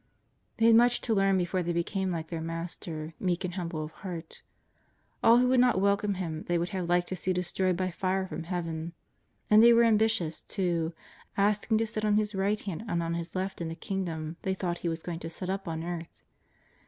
They 0.57 0.65
had 0.65 0.73
much 0.73 0.99
to 1.01 1.13
learn 1.13 1.37
before 1.37 1.61
they 1.61 1.73
be 1.73 1.83
came 1.83 2.09
like 2.11 2.29
their 2.29 2.41
Master, 2.41 3.13
meek 3.19 3.43
and 3.45 3.53
humble 3.53 3.83
of 3.83 3.91
heart. 3.91 4.41
All 5.23 5.37
who 5.37 5.47
would 5.49 5.59
not 5.59 5.79
welcome 5.79 6.15
Him 6.15 6.41
they 6.47 6.57
would 6.57 6.69
have 6.69 6.89
liked 6.89 7.07
to 7.09 7.15
see 7.15 7.31
destroyed 7.33 7.77
by 7.77 7.91
fire 7.91 8.25
from 8.25 8.45
Heaven. 8.45 8.93
And 9.51 9.61
they 9.61 9.73
were 9.73 9.83
ambitious, 9.83 10.41
too, 10.41 10.93
asking 11.37 11.77
to 11.77 11.85
sit 11.85 12.03
on 12.03 12.15
His 12.15 12.33
right 12.33 12.59
hand 12.59 12.83
and 12.87 13.03
on 13.03 13.13
His 13.13 13.35
left 13.35 13.61
in 13.61 13.67
the 13.67 13.75
Kingdom 13.75 14.37
they 14.41 14.55
thought 14.55 14.79
He 14.79 14.89
was 14.89 15.03
going 15.03 15.19
to 15.19 15.29
set 15.29 15.51
up 15.51 15.67
on 15.67 15.83
earth. 15.83 16.23